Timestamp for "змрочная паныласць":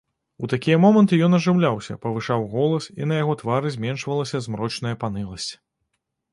4.49-5.51